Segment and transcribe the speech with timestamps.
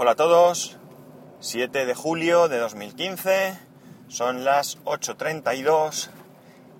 [0.00, 0.76] Hola a todos,
[1.40, 3.58] 7 de julio de 2015,
[4.06, 6.10] son las 8.32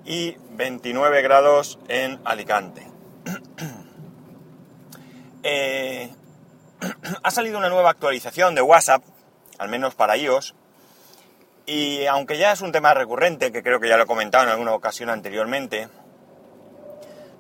[0.05, 2.87] y 29 grados en Alicante.
[5.43, 6.15] Eh,
[7.25, 9.03] ha salido una nueva actualización de WhatsApp,
[9.59, 10.55] al menos para iOS,
[11.67, 14.51] y aunque ya es un tema recurrente, que creo que ya lo he comentado en
[14.51, 15.89] alguna ocasión anteriormente,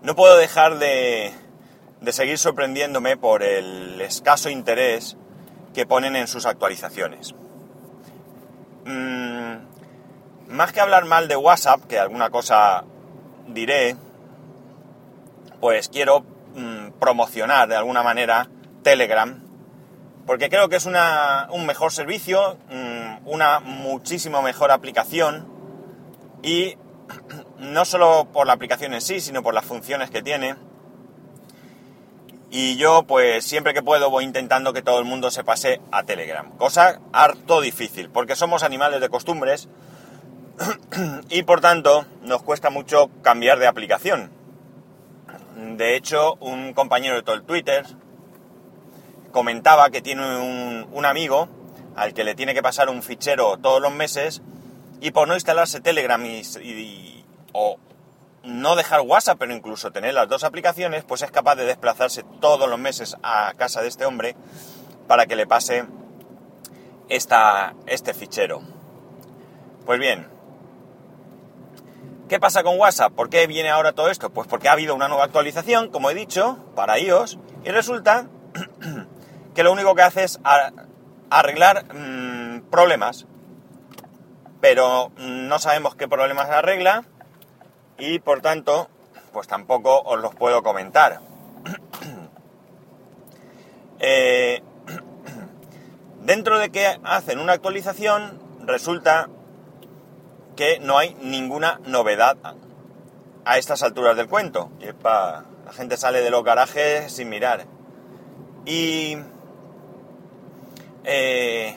[0.02, 1.32] no puedo dejar de,
[2.00, 5.16] de seguir sorprendiéndome por el escaso interés
[5.78, 7.36] que ponen en sus actualizaciones.
[8.84, 9.58] Mm,
[10.48, 12.82] más que hablar mal de WhatsApp, que alguna cosa
[13.46, 13.94] diré,
[15.60, 16.24] pues quiero
[16.56, 18.48] mm, promocionar de alguna manera
[18.82, 19.40] Telegram,
[20.26, 25.46] porque creo que es una, un mejor servicio, mm, una muchísimo mejor aplicación
[26.42, 26.76] y
[27.60, 30.56] no solo por la aplicación en sí, sino por las funciones que tiene
[32.50, 36.04] y yo, pues siempre que puedo, voy intentando que todo el mundo se pase a
[36.04, 36.50] Telegram.
[36.56, 39.68] Cosa harto difícil, porque somos animales de costumbres
[41.28, 44.30] y por tanto nos cuesta mucho cambiar de aplicación.
[45.76, 47.84] De hecho, un compañero de todo el Twitter
[49.30, 51.48] comentaba que tiene un, amigo
[51.96, 54.42] al que le tiene que pasar un fichero todos los meses
[55.00, 57.78] y por no instalarse Telegram y, o
[58.42, 62.68] no dejar WhatsApp, pero incluso tener las dos aplicaciones, pues es capaz de desplazarse todos
[62.68, 64.36] los meses a casa de este hombre
[65.06, 65.86] para que le pase
[67.08, 68.62] esta, este fichero.
[69.86, 70.28] Pues bien,
[72.28, 73.12] ¿qué pasa con WhatsApp?
[73.12, 74.30] ¿Por qué viene ahora todo esto?
[74.30, 78.28] Pues porque ha habido una nueva actualización, como he dicho, para iOS, y resulta
[79.54, 80.40] que lo único que hace es
[81.30, 83.26] arreglar mm, problemas,
[84.60, 87.04] pero no sabemos qué problemas arregla
[87.98, 88.88] y por tanto,
[89.32, 91.20] pues tampoco os los puedo comentar.
[94.00, 94.62] Eh,
[96.22, 99.28] dentro de que hacen una actualización, resulta
[100.54, 102.36] que no hay ninguna novedad
[103.44, 104.70] a estas alturas del cuento.
[104.78, 107.66] Y la gente sale de los garajes sin mirar.
[108.66, 109.18] Y...
[111.02, 111.76] Eh,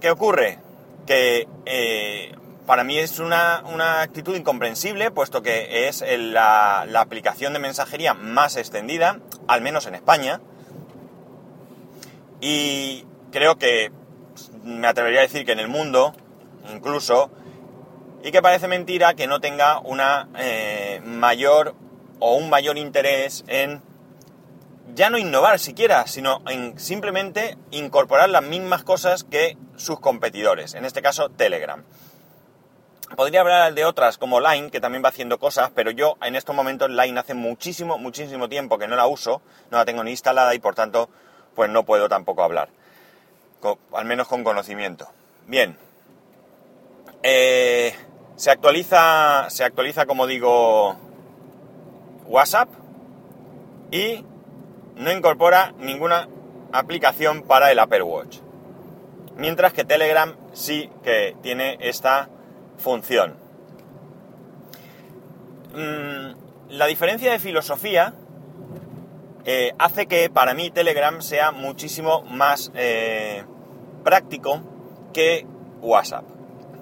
[0.00, 0.58] ¿Qué ocurre?
[1.06, 2.34] Que eh,
[2.66, 3.62] para mí es una,
[4.00, 10.40] actitud incomprensible, puesto que es la, aplicación de mensajería más extendida, al menos en España.
[12.40, 13.92] Y creo que
[14.62, 16.14] me atrevería a decir que en el mundo,
[16.72, 17.30] incluso,
[18.22, 21.74] y que parece mentira que no tenga una eh, mayor
[22.18, 23.82] o un mayor interés en
[24.94, 30.84] ya no innovar siquiera, sino en simplemente incorporar las mismas cosas que sus competidores, en
[30.84, 31.84] este caso Telegram.
[33.16, 36.54] Podría hablar de otras como Line, que también va haciendo cosas, pero yo en estos
[36.54, 40.54] momentos Line hace muchísimo, muchísimo tiempo que no la uso, no la tengo ni instalada
[40.54, 41.08] y por tanto
[41.54, 42.68] pues no puedo tampoco hablar,
[43.92, 45.08] al menos con conocimiento.
[45.46, 45.76] Bien,
[47.22, 47.94] eh,
[48.36, 50.96] se actualiza, se actualiza como digo
[52.26, 52.68] WhatsApp
[53.90, 54.24] y
[54.96, 56.28] no incorpora ninguna
[56.72, 58.38] aplicación para el Apple Watch.
[59.36, 62.28] Mientras que Telegram sí que tiene esta
[62.84, 63.34] función.
[65.74, 68.14] Mm, la diferencia de filosofía
[69.46, 73.44] eh, hace que para mí Telegram sea muchísimo más eh,
[74.04, 74.60] práctico
[75.12, 75.46] que
[75.80, 76.24] WhatsApp.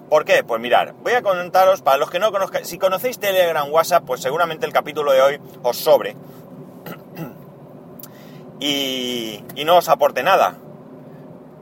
[0.09, 0.43] ¿Por qué?
[0.43, 4.21] Pues mirar, voy a comentaros, para los que no conozcan, si conocéis Telegram, WhatsApp, pues
[4.21, 6.15] seguramente el capítulo de hoy os sobre
[8.59, 10.57] y, y no os aporte nada.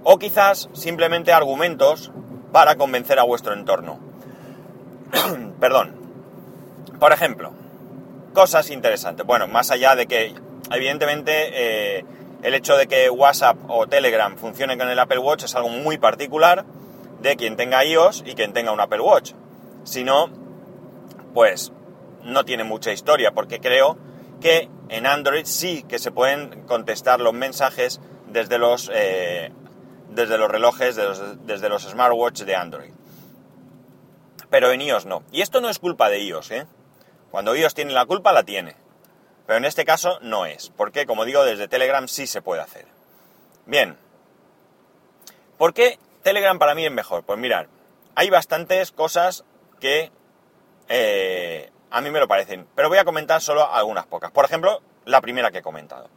[0.04, 2.12] O quizás simplemente argumentos
[2.52, 4.11] para convencer a vuestro entorno.
[5.60, 5.96] Perdón.
[7.00, 7.52] Por ejemplo,
[8.34, 9.26] cosas interesantes.
[9.26, 10.34] Bueno, más allá de que,
[10.72, 11.50] evidentemente,
[12.00, 12.06] eh,
[12.44, 15.98] el hecho de que WhatsApp o Telegram funcione con el Apple Watch es algo muy
[15.98, 16.66] particular
[17.22, 19.34] de quien tenga iOS y quien tenga un Apple Watch.
[19.84, 20.30] Si no,
[21.34, 21.72] pues
[22.24, 23.98] no tiene mucha historia, porque creo
[24.40, 29.52] que en Android sí que se pueden contestar los mensajes desde los, eh,
[30.10, 31.00] desde los relojes,
[31.44, 32.92] desde los smartwatches de Android
[34.52, 35.24] pero en iOS no.
[35.32, 36.68] Y esto no es culpa de iOS, ¿eh?
[37.32, 38.76] Cuando iOS tiene la culpa, la tiene.
[39.48, 42.86] Pero en este caso no es, porque como digo, desde Telegram sí se puede hacer.
[43.66, 43.98] Bien.
[45.58, 47.24] ¿Por qué Telegram para mí es mejor?
[47.24, 47.68] Pues mirar,
[48.16, 49.46] hay bastantes cosas
[49.80, 50.12] que
[50.90, 54.32] eh, a mí me lo parecen, pero voy a comentar solo algunas pocas.
[54.32, 56.10] Por ejemplo, la primera que he comentado.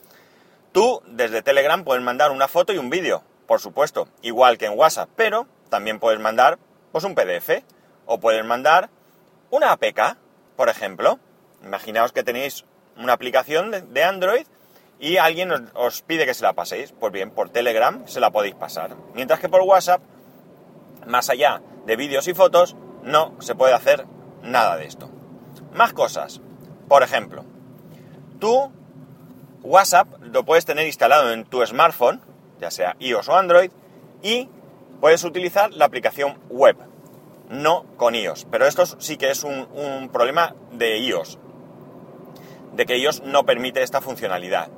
[0.72, 4.76] Tú desde Telegram puedes mandar una foto y un vídeo, por supuesto, igual que en
[4.76, 6.58] WhatsApp, pero también puedes mandar
[6.90, 7.62] pues un PDF
[8.06, 8.90] o pueden mandar
[9.50, 10.16] una APK,
[10.56, 11.18] por ejemplo.
[11.62, 12.64] Imaginaos que tenéis
[12.96, 14.46] una aplicación de Android
[14.98, 16.92] y alguien os, os pide que se la paséis.
[16.92, 18.96] Pues bien, por Telegram se la podéis pasar.
[19.14, 20.02] Mientras que por WhatsApp,
[21.06, 24.06] más allá de vídeos y fotos, no se puede hacer
[24.42, 25.10] nada de esto.
[25.72, 26.40] Más cosas.
[26.88, 27.44] Por ejemplo,
[28.38, 28.72] tú
[29.62, 32.20] WhatsApp lo puedes tener instalado en tu smartphone,
[32.60, 33.70] ya sea iOS o Android,
[34.22, 34.48] y
[35.00, 36.76] puedes utilizar la aplicación web,
[37.48, 38.46] no con iOS.
[38.50, 41.38] Pero esto sí que es un, problema de iOS,
[42.72, 44.68] de que iOS no permite esta funcionalidad.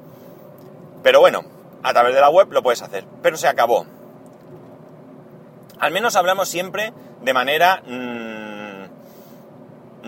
[1.03, 1.43] Pero bueno,
[1.83, 3.05] a través de la web lo puedes hacer.
[3.23, 3.87] Pero se acabó.
[5.79, 6.93] Al menos hablamos siempre
[7.23, 8.67] de manera mmm,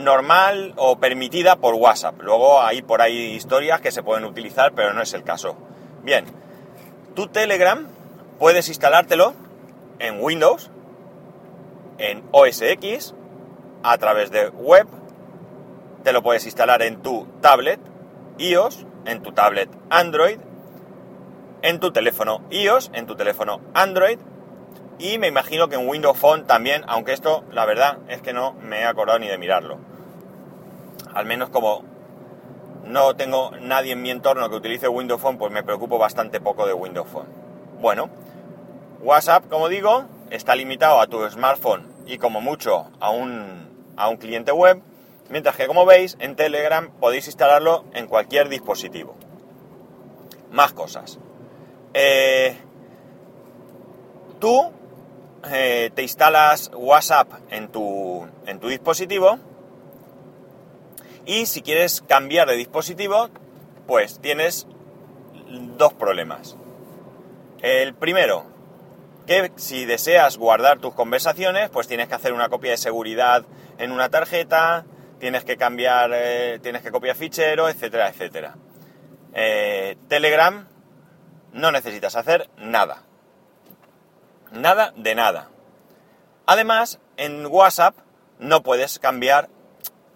[0.02, 2.20] normal o permitida por WhatsApp.
[2.22, 5.56] Luego hay por ahí historias que se pueden utilizar, pero no es el caso.
[6.02, 6.24] Bien,
[7.14, 7.86] tu Telegram
[8.38, 9.34] puedes instalártelo
[9.98, 10.70] en Windows,
[11.98, 13.14] en OS X,
[13.82, 14.86] a través de web,
[16.02, 17.80] te lo puedes instalar en tu tablet
[18.38, 20.38] iOS, en tu tablet Android,
[21.62, 24.18] en tu teléfono iOS, en tu teléfono Android
[24.98, 28.52] y me imagino que en Windows Phone también, aunque esto la verdad es que no
[28.54, 29.78] me he acordado ni de mirarlo.
[31.14, 31.84] Al menos como
[32.84, 36.66] no tengo nadie en mi entorno que utilice Windows Phone, pues me preocupo bastante poco
[36.66, 37.28] de Windows Phone.
[37.80, 38.10] Bueno,
[39.00, 44.16] WhatsApp, como digo, está limitado a tu smartphone y como mucho a un, a un
[44.16, 44.80] cliente web,
[45.28, 49.14] mientras que como veis en Telegram podéis instalarlo en cualquier dispositivo.
[50.50, 51.18] Más cosas.
[51.92, 52.56] Eh,
[54.40, 54.72] tú
[55.50, 59.38] eh, te instalas WhatsApp en tu, en tu dispositivo
[61.26, 63.28] y si quieres cambiar de dispositivo,
[63.86, 64.66] pues tienes
[65.76, 66.56] dos problemas.
[67.60, 68.44] El primero,
[69.28, 73.44] que si deseas guardar tus conversaciones, pues tienes que hacer una copia de seguridad
[73.76, 74.86] en una tarjeta,
[75.20, 78.56] tienes que cambiar, eh, tienes que copiar fichero, etcétera, etcétera.
[79.34, 80.66] Eh, Telegram
[81.52, 83.02] no necesitas hacer nada.
[84.50, 85.50] Nada de nada.
[86.46, 87.96] Además, en WhatsApp
[88.38, 89.50] no puedes cambiar,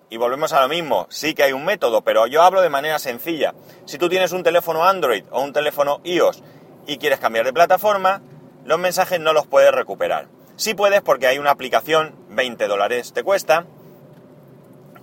[0.08, 2.98] y volvemos a lo mismo, sí que hay un método, pero yo hablo de manera
[2.98, 3.52] sencilla.
[3.84, 6.42] Si tú tienes un teléfono Android o un teléfono iOS
[6.86, 8.22] y quieres cambiar de plataforma,
[8.64, 10.28] los mensajes no los puedes recuperar.
[10.56, 13.66] Sí puedes porque hay una aplicación, 20 dólares te cuesta,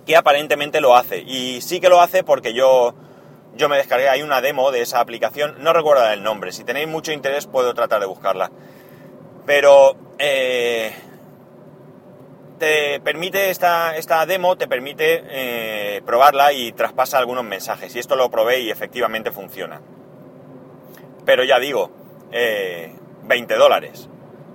[0.06, 1.18] que aparentemente lo hace.
[1.18, 2.94] Y sí que lo hace porque yo,
[3.56, 6.88] yo me descargué, hay una demo de esa aplicación, no recuerdo el nombre, si tenéis
[6.88, 8.50] mucho interés puedo tratar de buscarla.
[9.46, 10.94] Pero eh,
[12.58, 17.96] te permite esta, esta demo, te permite eh, probarla y traspasa algunos mensajes.
[17.96, 19.80] Y esto lo probé y efectivamente funciona.
[21.24, 21.90] Pero ya digo,
[23.24, 24.08] 20 eh, dólares.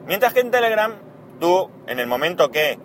[0.06, 0.94] Mientras que en Telegram,
[1.40, 2.80] tú en el momento que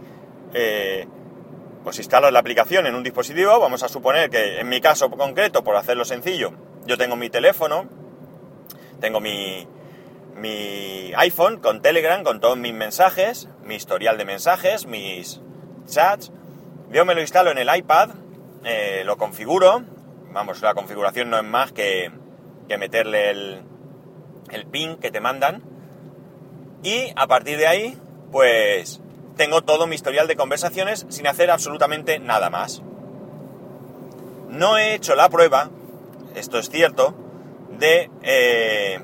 [1.84, 5.64] pues instalas la aplicación en un dispositivo, vamos a suponer que en mi caso concreto,
[5.64, 6.52] por hacerlo sencillo,
[6.86, 7.88] yo tengo mi teléfono,
[9.00, 9.66] tengo mi,
[10.36, 15.40] mi iPhone con Telegram, con todos mis mensajes, mi historial de mensajes, mis
[15.86, 16.32] chats.
[16.90, 18.10] Yo me lo instalo en el iPad,
[18.64, 19.82] eh, lo configuro.
[20.32, 22.10] Vamos, la configuración no es más que,
[22.68, 23.62] que meterle el,
[24.50, 25.62] el pin que te mandan.
[26.82, 27.98] Y a partir de ahí,
[28.32, 29.00] pues
[29.36, 32.82] tengo todo mi historial de conversaciones sin hacer absolutamente nada más.
[34.48, 35.70] No he hecho la prueba,
[36.34, 37.14] esto es cierto,
[37.78, 39.00] de eh,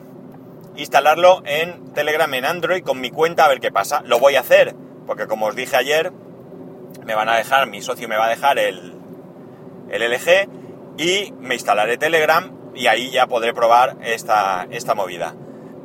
[0.76, 4.02] instalarlo en Telegram en Android con mi cuenta a ver qué pasa.
[4.04, 4.74] Lo voy a hacer,
[5.06, 6.12] porque como os dije ayer,
[7.04, 8.94] me van a dejar, mi socio me va a dejar el,
[9.90, 10.48] el LG
[10.98, 15.34] y me instalaré Telegram y ahí ya podré probar esta, esta movida.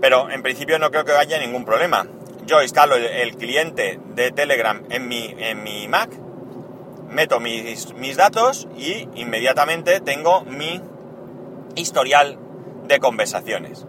[0.02, 2.08] Pero en principio no creo que haya ningún problema.
[2.46, 6.10] Yo instalo el, cliente de Telegram en mi, en mi Mac,
[7.08, 10.82] meto mis, mis datos y inmediatamente tengo mi
[11.76, 12.40] historial
[12.88, 13.86] de conversaciones.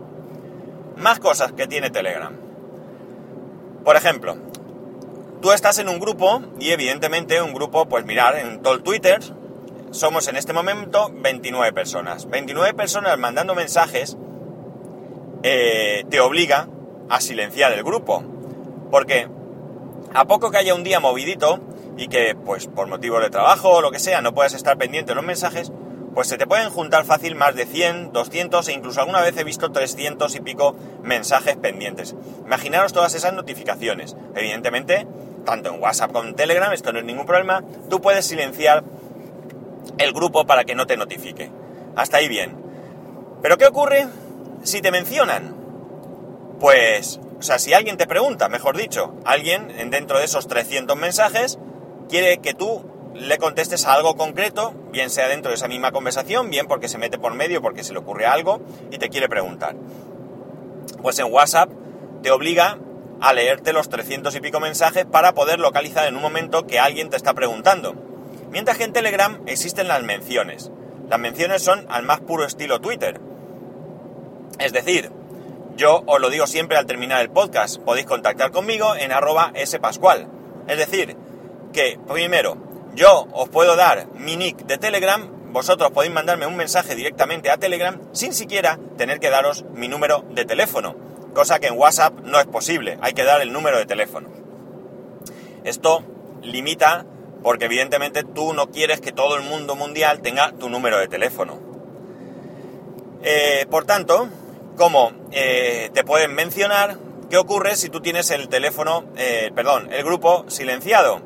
[0.96, 2.36] Más cosas que tiene Telegram.
[3.84, 4.36] Por ejemplo,
[5.40, 9.20] tú estás en un grupo y evidentemente un grupo, pues mirar, en todo el Twitter
[9.92, 12.28] somos en este momento 29 personas.
[12.28, 14.16] 29 personas mandando mensajes
[15.42, 16.68] eh, te obliga
[17.08, 18.22] a silenciar el grupo.
[18.90, 19.28] Porque
[20.14, 21.60] a poco que haya un día movidito
[21.96, 25.12] y que pues por motivos de trabajo o lo que sea no puedas estar pendiente
[25.12, 25.72] de los mensajes,
[26.14, 29.44] pues se te pueden juntar fácil más de 100, 200 e incluso alguna vez he
[29.44, 32.14] visto 300 y pico mensajes pendientes.
[32.44, 34.16] Imaginaros todas esas notificaciones.
[34.34, 35.06] Evidentemente,
[35.46, 38.84] tanto en WhatsApp como en Telegram, esto no es ningún problema, tú puedes silenciar
[39.98, 41.50] el grupo para que no te notifique.
[41.96, 42.56] Hasta ahí bien.
[43.40, 44.06] Pero ¿qué ocurre
[44.62, 45.56] si te mencionan?
[46.60, 51.58] Pues, o sea, si alguien te pregunta, mejor dicho, alguien dentro de esos 300 mensajes
[52.08, 56.50] quiere que tú le contestes a algo concreto, bien sea dentro de esa misma conversación,
[56.50, 59.76] bien porque se mete por medio, porque se le ocurre algo y te quiere preguntar.
[61.02, 61.70] Pues en WhatsApp
[62.22, 62.78] te obliga
[63.20, 67.10] a leerte los 300 y pico mensajes para poder localizar en un momento que alguien
[67.10, 67.94] te está preguntando.
[68.50, 70.70] Mientras que en Telegram existen las menciones.
[71.08, 73.20] Las menciones son al más puro estilo Twitter.
[74.58, 75.10] Es decir,
[75.76, 80.28] yo os lo digo siempre al terminar el podcast, podéis contactar conmigo en arroba spascual.
[80.68, 81.16] Es decir,
[81.72, 82.56] que primero,
[82.94, 87.56] yo os puedo dar mi nick de Telegram, vosotros podéis mandarme un mensaje directamente a
[87.56, 90.94] Telegram sin siquiera tener que daros mi número de teléfono,
[91.34, 94.28] cosa que en WhatsApp no es posible, hay que dar el número de teléfono.
[95.64, 96.04] Esto
[96.42, 97.06] limita
[97.42, 101.58] porque evidentemente tú no quieres que todo el mundo mundial tenga tu número de teléfono.
[103.22, 104.28] Eh, por tanto,
[104.76, 106.96] como eh, te pueden mencionar,
[107.30, 111.20] ¿qué ocurre si tú tienes el teléfono, eh, perdón, el grupo silenciado?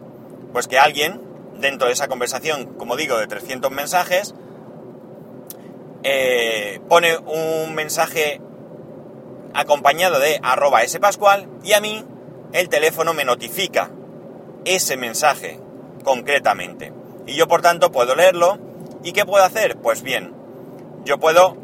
[0.52, 1.20] Pues que alguien,
[1.58, 4.34] dentro de esa conversación, como digo, de 300 mensajes,
[6.88, 8.40] pone un mensaje
[9.54, 12.04] acompañado de arroba spascual y a mí
[12.52, 13.90] el teléfono me notifica
[14.64, 15.58] ese mensaje
[16.04, 16.92] concretamente.
[17.26, 18.58] Y yo por tanto puedo leerlo.
[19.02, 19.76] ¿Y qué puedo hacer?
[19.76, 20.34] Pues bien,
[21.04, 21.54] yo puedo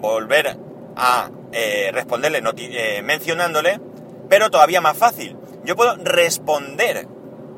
[0.00, 0.56] volver
[0.96, 3.80] a eh, responderle eh, mencionándole,
[4.28, 5.36] pero todavía más fácil.
[5.64, 7.08] Yo puedo responder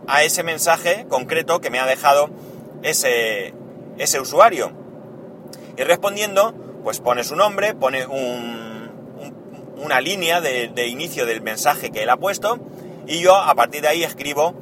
[0.07, 2.31] a ese mensaje concreto que me ha dejado
[2.83, 3.55] ese,
[3.99, 4.73] ese usuario.
[5.76, 8.07] Y respondiendo, pues pone su nombre, pone
[9.76, 12.59] una línea de, de inicio del mensaje que él ha puesto
[13.07, 14.55] y yo a partir de ahí escribo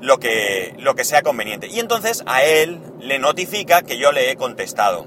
[0.00, 1.68] lo que, lo que sea conveniente.
[1.68, 5.06] Y entonces a él le notifica que yo le he contestado.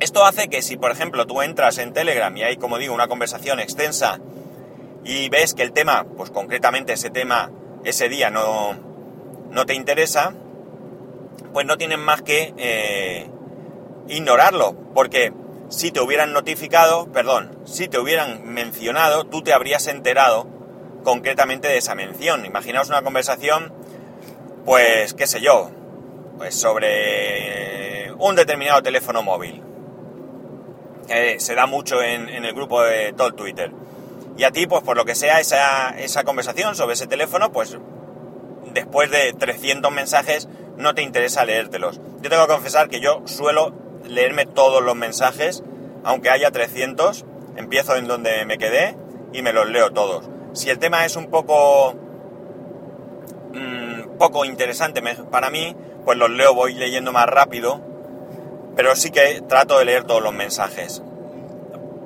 [0.00, 3.08] Esto hace que si, por ejemplo, tú entras en Telegram y hay, como digo, una
[3.08, 4.20] conversación extensa
[5.04, 7.50] y ves que el tema, pues concretamente ese tema,
[7.84, 8.74] ese día no,
[9.50, 10.34] no te interesa,
[11.52, 13.28] pues no tienes más que eh,
[14.08, 15.32] ignorarlo, porque
[15.68, 20.46] si te hubieran notificado, perdón, si te hubieran mencionado, tú te habrías enterado
[21.04, 22.44] concretamente de esa mención.
[22.46, 23.72] Imaginaos una conversación,
[24.64, 25.70] pues, qué sé yo,
[26.38, 29.62] pues sobre un determinado teléfono móvil.
[31.06, 33.70] Que se da mucho en, el grupo de todo el Twitter.
[34.36, 37.76] Y a ti, pues por lo que sea, esa, esa conversación sobre ese teléfono, pues
[38.72, 42.00] después de 300 mensajes no te interesa leértelos.
[42.20, 43.72] Yo tengo que confesar que yo suelo
[44.06, 45.62] leerme todos los mensajes,
[46.02, 47.24] aunque haya 300,
[47.56, 48.96] empiezo en donde me quedé
[49.32, 50.28] y me los leo todos.
[50.52, 51.94] Si el tema es un poco
[53.52, 57.80] mm, poco interesante para mí, pues los leo, voy leyendo más rápido,
[58.76, 61.02] pero sí que trato de leer todos los mensajes.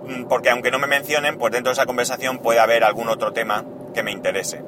[0.06, 3.32] Mm, porque aunque no me mencionen, pues dentro de esa conversación puede haber algún otro
[3.32, 4.62] tema que me interese.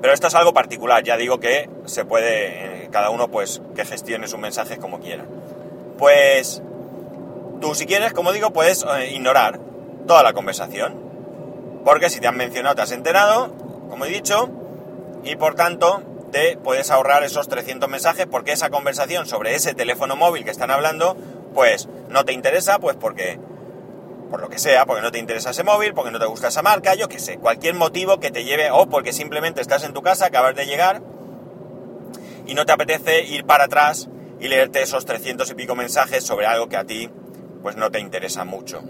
[0.00, 3.84] Pero esto es algo particular, ya digo que se puede, eh, cada uno pues que
[3.84, 5.24] gestione sus mensajes como quiera.
[5.98, 6.62] Pues
[7.60, 9.58] tú si quieres, como digo, puedes eh, ignorar
[10.06, 11.08] toda la conversación
[11.84, 13.50] porque si te han mencionado te has enterado,
[13.88, 14.50] como he dicho,
[15.24, 20.16] y por tanto te puedes ahorrar esos 300 mensajes porque esa conversación sobre ese teléfono
[20.16, 21.16] móvil que están hablando,
[21.54, 23.38] pues no te interesa, pues porque,
[24.30, 26.62] por lo que sea, porque no te interesa ese móvil, porque no te gusta esa
[26.62, 30.02] marca, yo qué sé, cualquier motivo que te lleve, o porque simplemente estás en tu
[30.02, 31.02] casa, acabas de llegar
[32.46, 34.08] y no te apetece ir para atrás
[34.40, 37.10] y leerte esos 300 y pico mensajes sobre algo que a ti
[37.62, 38.82] pues no te interesa mucho.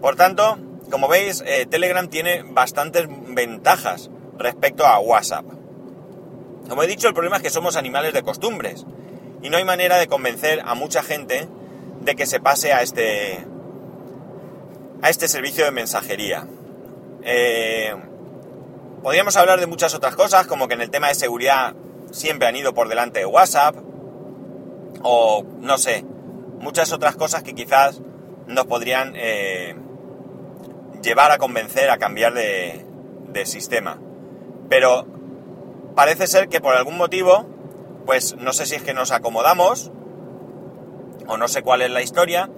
[0.00, 0.58] Por tanto,
[0.90, 5.44] como veis, eh, Telegram tiene bastantes ventajas respecto a WhatsApp.
[6.68, 8.84] Como he dicho, el problema es que somos animales de costumbres
[9.42, 11.48] y no hay manera de convencer a mucha gente
[12.00, 13.44] de que se pase a este,
[15.02, 16.46] a este servicio de mensajería.
[17.22, 17.94] Eh,
[19.02, 21.74] podríamos hablar de muchas otras cosas, como que en el tema de seguridad
[22.10, 23.76] siempre han ido por delante de WhatsApp,
[25.02, 26.04] o no sé,
[26.60, 28.00] muchas otras cosas que quizás
[28.46, 29.76] nos podrían eh,
[31.02, 32.84] llevar a convencer a cambiar de,
[33.44, 33.98] sistema.
[34.68, 35.06] Pero
[35.94, 37.46] parece ser que por algún motivo,
[38.06, 39.90] pues no sé si es que nos acomodamos,
[41.26, 42.50] o no sé cuál es la historia,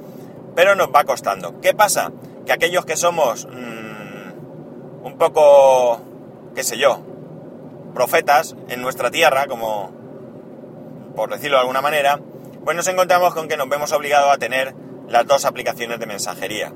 [0.55, 1.61] pero nos va costando.
[1.61, 2.13] ¿Qué pasa?
[2.45, 6.01] Que aquellos que somos mm, un poco,
[6.55, 7.01] qué sé yo,
[7.95, 9.91] profetas en nuestra tierra, como
[11.15, 12.21] por decirlo de alguna manera,
[12.65, 14.75] pues nos encontramos con que nos vemos obligados a tener
[15.09, 16.73] las dos aplicaciones de mensajería.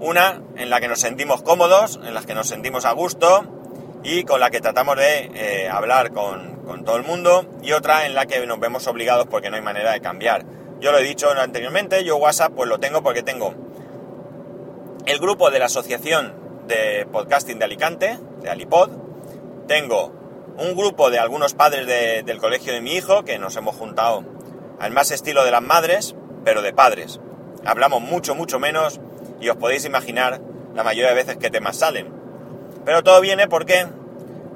[0.00, 3.61] Una en la que nos sentimos cómodos, en la que nos sentimos a gusto
[4.02, 6.52] y con la que tratamos de eh, hablar con,
[6.84, 9.92] todo el mundo y otra en la que nos vemos obligados porque no hay manera
[9.92, 10.44] de cambiar.
[10.80, 13.54] Yo lo he dicho anteriormente, yo WhatsApp pues lo tengo porque tengo
[15.06, 16.34] el grupo de la Asociación
[16.66, 18.90] de Podcasting de Alicante, de Alipod,
[19.68, 20.12] tengo
[20.58, 24.24] un grupo de algunos padres de- del colegio de mi hijo que nos hemos juntado
[24.80, 27.20] al más estilo de las madres, pero de padres.
[27.64, 29.00] Hablamos mucho, mucho menos
[29.40, 30.40] y os podéis imaginar
[30.74, 32.21] la mayoría de veces qué temas salen.
[32.84, 33.86] Pero todo viene porque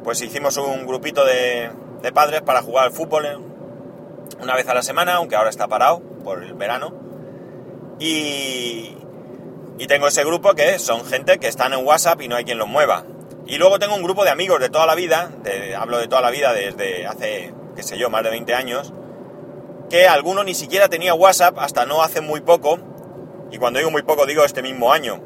[0.04, 1.70] pues hicimos un grupito de,
[2.14, 3.26] padres para jugar al fútbol
[4.40, 6.94] una vez a la semana, aunque ahora está parado por el verano.
[7.98, 8.96] Y,
[9.78, 12.58] y tengo ese grupo que son gente que están en WhatsApp y no hay quien
[12.58, 13.04] los mueva.
[13.46, 15.30] Y luego tengo un grupo de amigos de toda la vida,
[15.78, 18.92] hablo de toda la vida desde hace, qué sé yo, más de 20 años,
[19.88, 22.78] que alguno ni siquiera tenía WhatsApp hasta no hace muy poco,
[23.52, 25.20] y cuando digo muy poco digo este mismo año,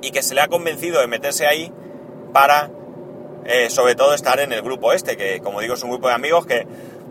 [0.00, 1.72] y que se le ha convencido de meterse ahí
[2.36, 2.68] para,
[3.46, 6.12] eh, sobre todo, estar en el grupo este, que como digo es un grupo de
[6.12, 6.66] amigos que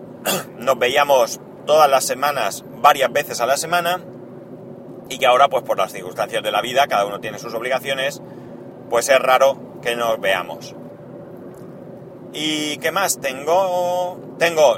[0.60, 4.02] nos veíamos todas las semanas, varias veces a la semana,
[5.10, 8.22] y que ahora, pues por las circunstancias de la vida, cada uno tiene sus obligaciones,
[8.92, 10.76] pues es raro que nos veamos.
[12.32, 13.20] ¿Y qué más?
[13.20, 14.78] Tengo, tengo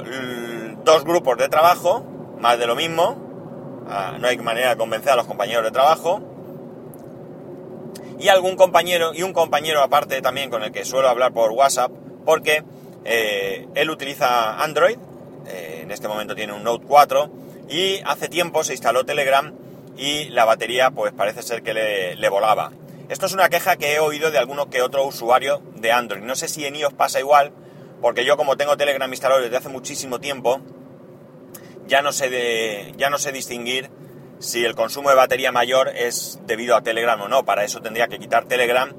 [0.82, 2.06] dos grupos de trabajo,
[2.40, 3.84] más de lo mismo.
[3.86, 6.22] Ah, no hay manera de convencer a los compañeros de trabajo.
[8.18, 11.90] Y algún compañero, y un compañero aparte también con el que suelo hablar por WhatsApp,
[12.24, 12.64] porque
[13.04, 14.98] eh, él utiliza Android,
[15.46, 17.30] eh, en este momento tiene un Note 4,
[17.68, 19.54] y hace tiempo se instaló Telegram
[19.96, 22.72] y la batería pues parece ser que le, le volaba.
[23.08, 26.22] Esto es una queja que he oído de alguno que otro usuario de Android.
[26.22, 27.52] No sé si en iOS pasa igual,
[28.00, 30.60] porque yo como tengo Telegram instalado desde hace muchísimo tiempo,
[31.86, 33.90] ya no sé de, ya no sé distinguir
[34.38, 37.44] si el consumo de batería mayor es debido a Telegram o no.
[37.44, 38.92] Para eso tendría que quitar Telegram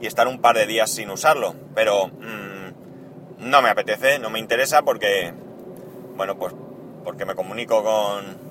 [0.00, 1.54] y estar un par de días sin usarlo.
[1.74, 5.32] Pero mm, no me apetece, no me interesa porque,
[6.16, 6.54] bueno, pues
[7.04, 8.46] porque me comunico con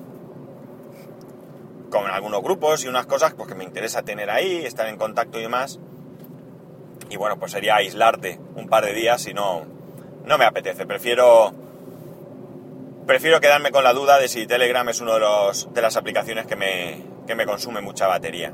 [1.90, 5.38] con algunos grupos y unas cosas pues que me interesa tener ahí, estar en contacto
[5.38, 5.78] y demás.
[7.10, 9.64] Y bueno, pues sería aislarte un par de días y no,
[10.24, 10.86] no me apetece.
[10.86, 11.54] Prefiero
[13.06, 16.46] prefiero quedarme con la duda de si Telegram es una de, los, de las aplicaciones
[16.46, 18.52] que me, que me consume mucha batería.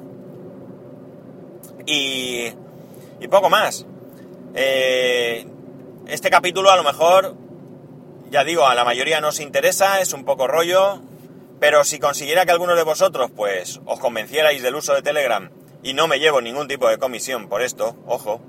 [1.86, 2.52] Y,
[3.20, 3.86] y poco más.
[4.54, 5.46] Eh,
[6.06, 7.34] este capítulo a lo mejor,
[8.30, 11.00] ya digo, a la mayoría nos interesa, es un poco rollo,
[11.58, 15.50] pero si consiguiera que alguno de vosotros pues os convencierais del uso de Telegram
[15.82, 18.42] y no me llevo ningún tipo de comisión por esto, ojo,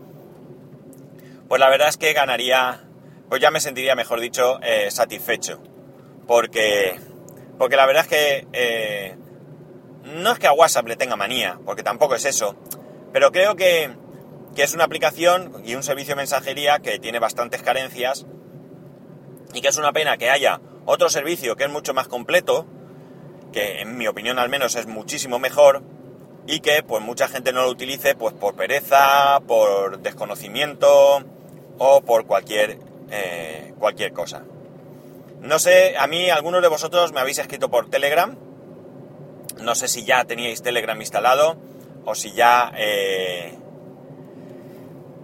[1.47, 2.83] pues la verdad es que ganaría,
[3.29, 5.61] pues ya me sentiría, mejor dicho, eh, satisfecho
[6.27, 6.99] porque,
[7.57, 9.15] porque la verdad es que eh,
[10.03, 12.55] no es que a WhatsApp le tenga manía, porque tampoco es eso,
[13.11, 13.91] pero creo que,
[14.55, 18.25] que es una aplicación y un servicio de mensajería que tiene bastantes carencias
[19.53, 22.65] y que es una pena que haya otro servicio que es mucho más completo,
[23.51, 25.83] que en mi opinión al menos es muchísimo mejor
[26.47, 31.23] y que pues mucha gente no lo utilice pues por pereza, por desconocimiento
[31.77, 32.79] o por cualquier,
[33.11, 34.43] eh, cualquier cosa.
[35.43, 38.35] No sé, a mí algunos de vosotros me habéis escrito por Telegram.
[39.59, 41.57] No sé si ya teníais Telegram instalado
[42.05, 42.71] o si ya...
[42.77, 43.57] eh,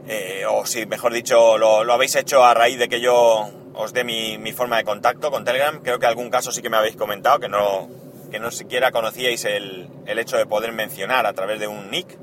[0.08, 4.04] eh, o si, mejor dicho, lo, habéis hecho a raíz de que yo os dé
[4.04, 5.82] mi, mi forma de contacto con Telegram.
[5.82, 7.88] Creo que algún caso sí que me habéis comentado, que no,
[8.30, 12.18] que no siquiera conocíais el, el hecho de poder mencionar a través de un nick.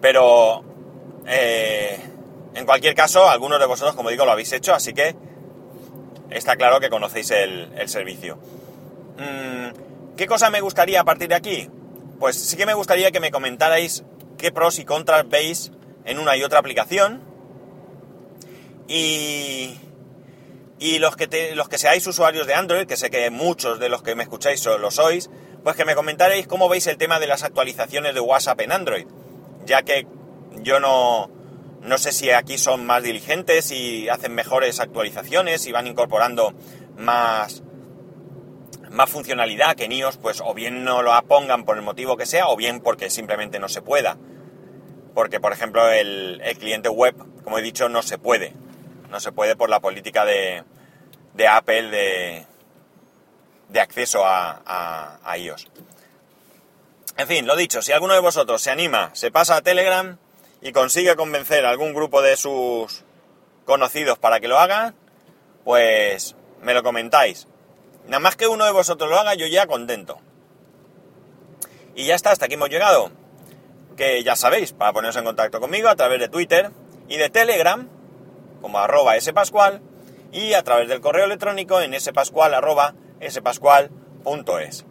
[0.00, 0.62] Pero,
[1.26, 1.98] eh,
[2.54, 5.16] en cualquier caso, algunos de vosotros, como digo, lo habéis hecho, así que
[6.30, 8.36] está claro que conocéis el, el servicio.
[9.18, 11.68] Mm, ¿Qué cosa me gustaría a partir de aquí?
[12.18, 14.04] Pues sí que me gustaría que me comentarais
[14.36, 15.70] qué pros y contras veis
[16.04, 17.22] en una y otra aplicación.
[18.88, 19.78] Y,
[20.78, 23.88] y los, que te- los que seáis usuarios de Android, que sé que muchos de
[23.88, 25.30] los que me escucháis lo sois,
[25.62, 29.06] pues que me comentaréis cómo veis el tema de las actualizaciones de WhatsApp en Android.
[29.66, 30.06] Ya que
[30.62, 31.30] yo no,
[31.88, 36.54] no sé si aquí son más diligentes y hacen mejores actualizaciones y van incorporando
[36.96, 37.62] más,
[38.90, 42.48] más funcionalidad que en pues o bien no lo pongan por el motivo que sea,
[42.48, 44.16] o bien porque simplemente no se pueda.
[45.14, 48.52] Porque, por ejemplo, el, el cliente web, como he dicho, no se puede.
[49.10, 50.62] No se puede por la política de,
[51.34, 52.46] de Apple de,
[53.68, 55.66] de acceso a, a- a iOS.
[57.16, 60.18] En fin, lo dicho, si alguno de vosotros se anima, se pasa a Telegram
[60.60, 63.04] y consigue convencer a algún grupo de sus
[63.64, 64.94] conocidos para que lo hagan,
[65.64, 67.46] pues me lo comentáis.
[68.06, 70.18] Nada más que uno de vosotros lo haga, yo ya contento.
[71.94, 73.10] Y ya está, hasta aquí hemos llegado.
[73.96, 76.70] Que ya sabéis, para poneros en contacto conmigo a través de Twitter
[77.08, 77.88] y de Telegram,
[78.60, 79.82] como arroba spascual,
[80.32, 82.94] y a través del correo electrónico en spascual arroba
[83.26, 84.86] spascual.es.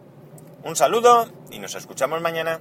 [0.64, 2.60] Un saludo y nos escuchamos mañana.